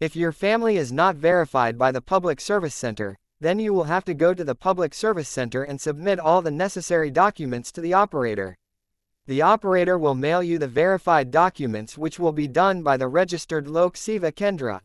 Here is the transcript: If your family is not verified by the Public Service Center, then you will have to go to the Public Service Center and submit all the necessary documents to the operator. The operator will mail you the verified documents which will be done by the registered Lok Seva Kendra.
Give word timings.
If 0.00 0.16
your 0.16 0.32
family 0.32 0.78
is 0.78 0.90
not 0.90 1.16
verified 1.16 1.76
by 1.76 1.92
the 1.92 2.00
Public 2.00 2.40
Service 2.40 2.74
Center, 2.74 3.18
then 3.38 3.58
you 3.58 3.74
will 3.74 3.84
have 3.84 4.02
to 4.06 4.14
go 4.14 4.32
to 4.32 4.42
the 4.42 4.54
Public 4.54 4.94
Service 4.94 5.28
Center 5.28 5.62
and 5.62 5.78
submit 5.78 6.18
all 6.18 6.40
the 6.40 6.50
necessary 6.50 7.10
documents 7.10 7.70
to 7.72 7.82
the 7.82 7.92
operator. 7.92 8.56
The 9.26 9.42
operator 9.42 9.98
will 9.98 10.14
mail 10.14 10.42
you 10.42 10.58
the 10.58 10.68
verified 10.68 11.30
documents 11.30 11.98
which 11.98 12.18
will 12.18 12.32
be 12.32 12.48
done 12.48 12.82
by 12.82 12.96
the 12.96 13.08
registered 13.08 13.68
Lok 13.68 13.94
Seva 13.94 14.32
Kendra. 14.32 14.80